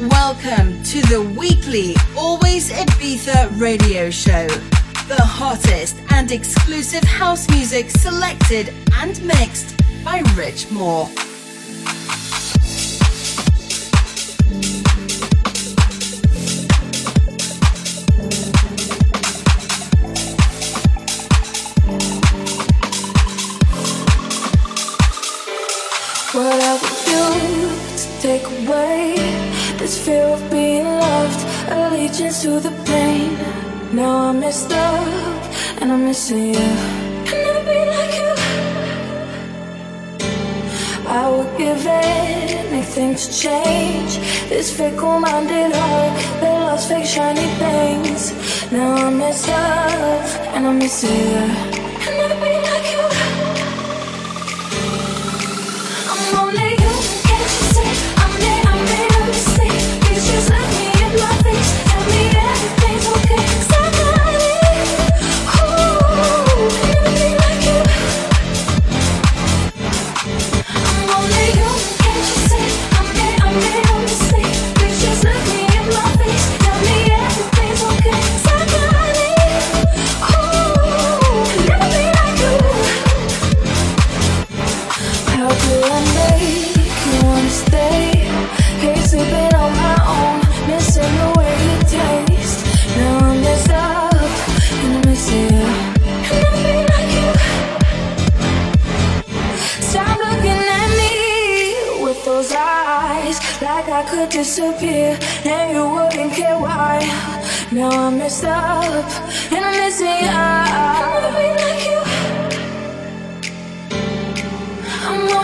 Welcome 0.00 0.82
to 0.82 1.00
the 1.02 1.22
weekly 1.38 1.94
Always 2.16 2.68
Ibiza 2.72 3.60
radio 3.60 4.10
show. 4.10 4.48
The 5.06 5.22
hottest 5.22 5.96
and 6.10 6.32
exclusive 6.32 7.04
house 7.04 7.48
music 7.48 7.90
selected 7.90 8.74
and 8.94 9.22
mixed 9.24 9.76
by 10.04 10.24
Rich 10.34 10.72
Moore. 10.72 11.06
What 26.32 26.60
I 26.60 26.72
would 26.82 26.98
do 27.06 27.96
to 27.96 28.20
take 28.20 28.44
away 28.66 29.03
this 29.84 30.02
fear 30.02 30.24
of 30.24 30.40
being 30.50 30.82
loved, 30.82 31.40
allegiance 31.68 32.40
to 32.40 32.58
the 32.58 32.70
pain. 32.86 33.36
Now 33.94 34.30
I'm 34.30 34.42
up 34.42 35.42
and 35.80 35.92
I'm 35.92 36.06
missing 36.06 36.54
you. 36.54 36.70
I'll 37.28 37.42
never 37.44 37.62
be 37.70 37.80
like 37.94 38.14
you. 38.20 38.32
I 41.06 41.24
would 41.32 41.52
give 41.58 41.86
anything 41.86 43.14
to 43.14 43.26
change 43.44 44.12
this 44.48 44.74
fickle-minded 44.74 45.72
heart 45.76 46.12
that 46.40 46.54
loves 46.66 46.86
fake 46.88 47.04
shiny 47.04 47.48
things. 47.64 48.32
Now 48.72 48.94
I'm 49.06 49.20
up 49.20 49.36
and 50.54 50.66
I'm 50.66 50.78
missing 50.78 51.14
you. 51.14 51.73
Now 92.96 93.18
I'm 93.18 93.40
messed 93.40 93.70
up 93.70 94.14
and 94.82 94.94
I'm 94.94 95.00
missing 95.10 95.50
you. 95.50 95.66
Stop 99.82 100.16
looking 100.18 100.62
at 100.80 100.88
me 101.00 101.12
with 102.04 102.20
those 102.24 102.52
eyes. 102.52 103.36
Like 103.60 103.88
I'll 103.88 104.04
never 111.22 111.38
be 111.38 111.48
like 111.62 111.82
you. 111.90 112.13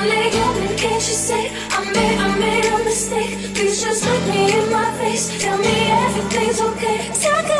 Only 0.00 0.30
human, 0.30 0.76
can't 0.76 0.94
you 1.08 1.16
say 1.28 1.52
I 1.70 1.84
made, 1.92 2.18
I 2.18 2.38
made 2.38 2.64
a 2.64 2.84
mistake? 2.84 3.54
Please 3.54 3.82
just 3.82 4.04
look 4.06 4.22
me 4.28 4.52
in 4.58 4.72
my 4.72 4.90
face, 4.98 5.24
tell 5.40 5.58
me 5.58 5.90
everything's 5.90 6.60
okay. 6.60 7.59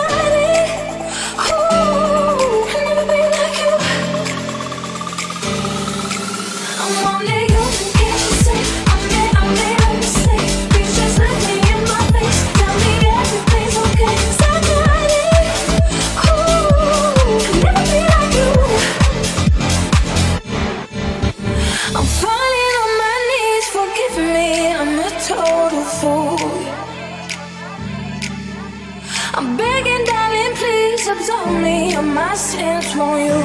Won't 33.00 33.22
you? 33.24 33.39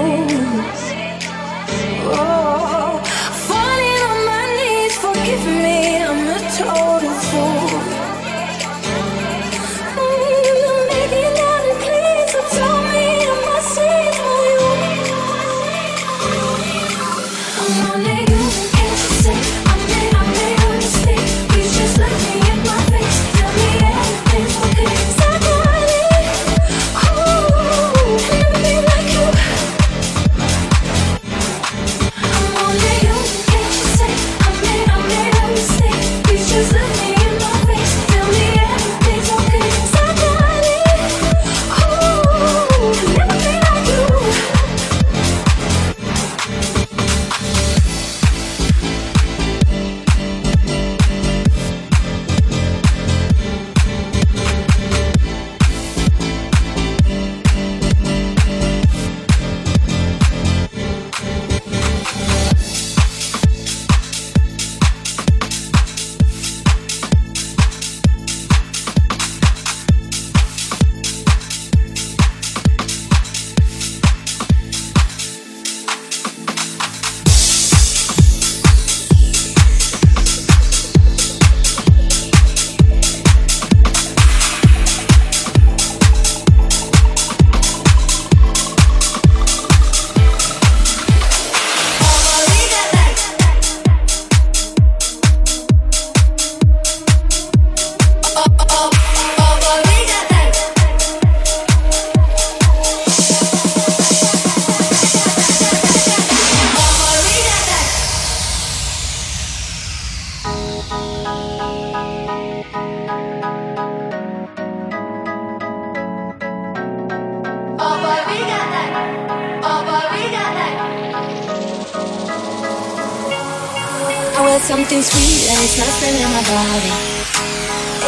sweet 125.05 125.41
and 125.53 125.59
it's 125.61 125.77
not 125.77 125.91
spinning 125.97 126.31
my 126.33 126.43
body. 126.49 126.93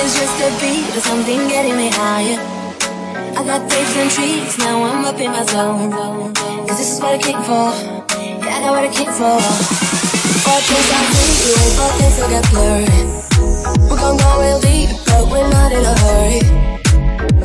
It's 0.02 0.14
just 0.18 0.38
a 0.42 0.50
beat 0.62 0.90
or 0.98 1.02
something 1.02 1.48
getting 1.48 1.78
me 1.78 1.90
higher. 1.94 2.40
I 3.38 3.42
got 3.46 3.70
faith 3.70 3.98
and 4.02 4.10
treats, 4.10 4.58
now 4.58 4.82
I'm 4.82 5.06
up 5.06 5.20
in 5.20 5.32
my 5.32 5.44
zone. 5.46 5.94
Cause 6.66 6.78
this 6.78 6.92
is 6.94 7.00
what 7.02 7.14
I 7.14 7.20
came 7.22 7.42
for. 7.46 7.70
Yeah, 8.42 8.58
I 8.58 8.60
got 8.66 8.72
what 8.74 8.84
I 8.90 8.92
came 8.94 9.14
for. 9.14 9.38
What 10.46 10.62
things 10.66 10.90
I 10.90 11.04
think 11.14 11.34
you 11.46 11.54
and 11.62 11.94
things 12.00 12.16
will 12.18 12.32
get 12.34 12.46
blurry. 12.50 12.90
We're 13.90 14.02
gonna 14.02 14.24
go 14.24 14.30
real 14.42 14.60
deep, 14.62 14.90
but 15.06 15.24
we're 15.30 15.50
not 15.50 15.72
in 15.72 15.84
a 15.86 15.96
hurry. 16.02 16.42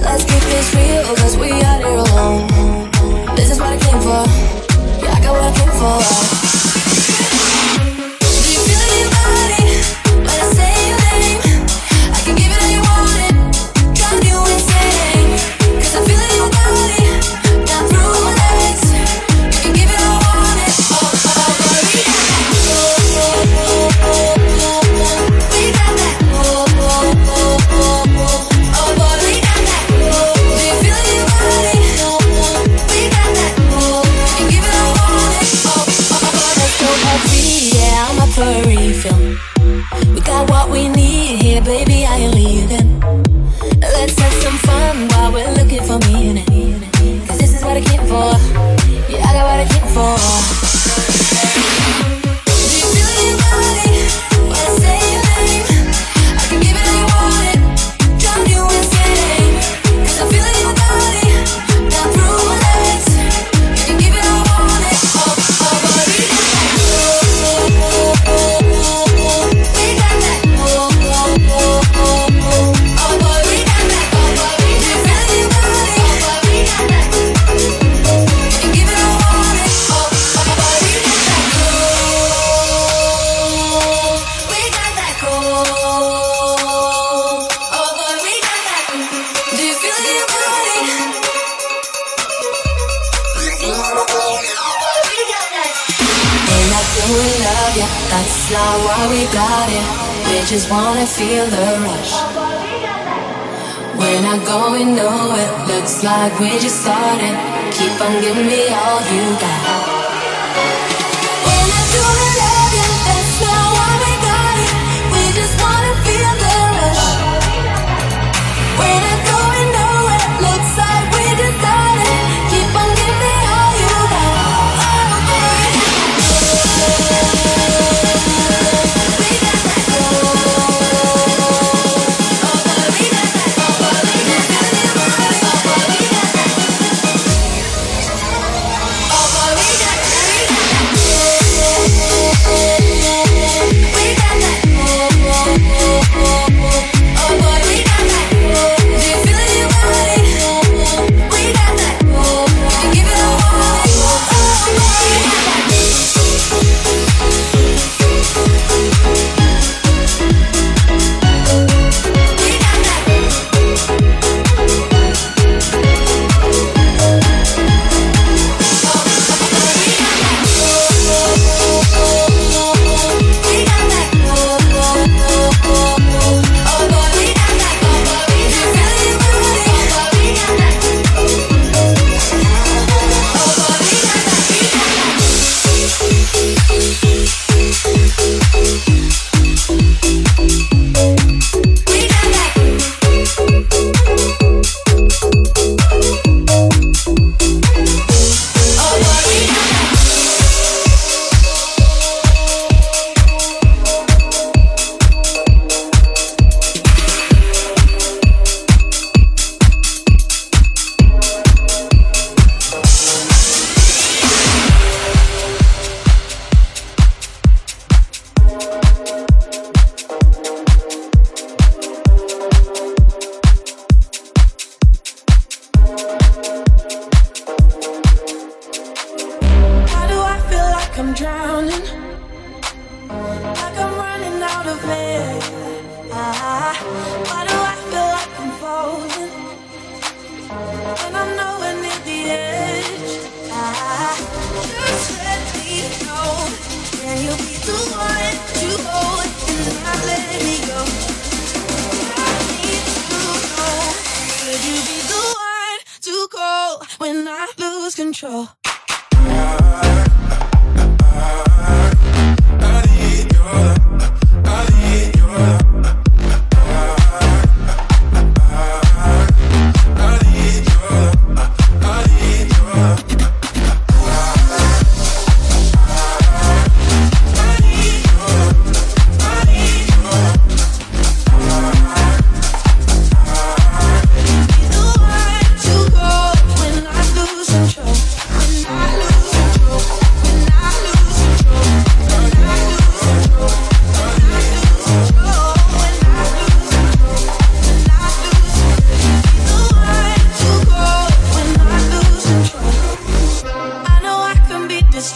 Let's 0.00 0.24
keep 0.24 0.44
this 0.48 0.68
real, 0.74 1.04
cause 1.20 1.36
we 1.36 1.50
out 1.60 1.80
here 1.84 2.00
alone. 2.06 2.40
This 3.36 3.50
is 3.52 3.58
what 3.60 3.72
I 3.72 3.78
came 3.84 4.00
for. 4.00 4.22
Yeah, 5.04 5.16
I 5.16 5.20
got 5.20 5.32
what 5.36 5.44
I 5.44 5.52
came 5.58 5.72
for. 5.76 6.41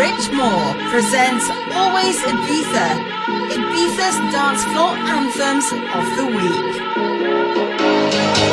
Rich 0.00 0.32
Moore 0.32 0.72
presents 0.88 1.44
Always 1.74 2.16
Ibiza, 2.20 2.88
Ibiza's 3.52 4.16
dance 4.32 4.64
floor 4.72 4.96
anthems 4.96 5.70
of 5.92 6.04
the 6.16 6.24
week. 6.38 8.49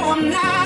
now 0.00 0.10
I'm 0.12 0.30
not. 0.30 0.57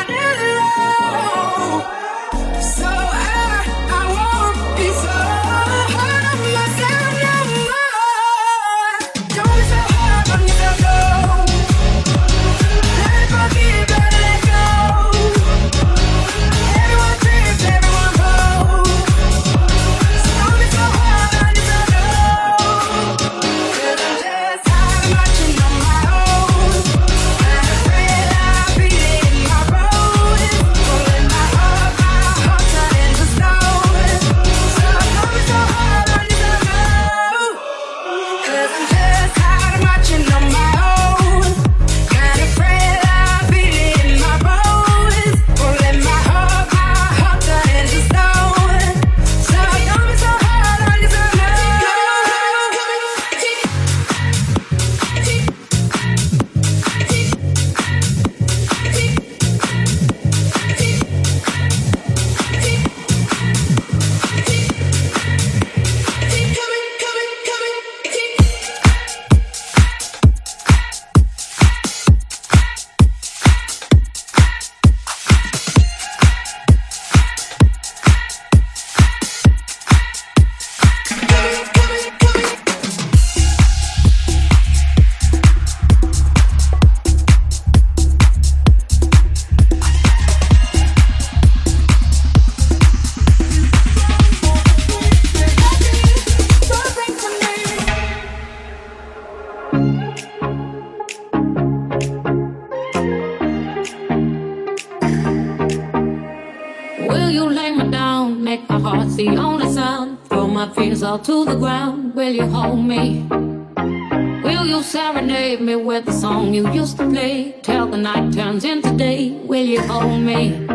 with 115.92 116.06
the 116.06 116.12
song 116.12 116.54
you 116.54 116.66
used 116.72 116.96
to 116.96 117.06
play. 117.06 117.54
Till 117.60 117.86
the 117.86 117.98
night 117.98 118.32
turns 118.32 118.64
into 118.64 118.96
day, 118.96 119.30
will 119.44 119.66
you 119.66 119.82
hold 119.82 120.22
me? 120.22 120.71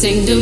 Sing 0.00 0.24
to 0.24 0.39